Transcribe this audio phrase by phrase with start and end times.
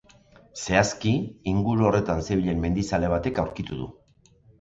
[0.59, 1.11] Zehazki,
[1.51, 3.91] inguru horretan zebilen mendizale batek aurkitu du.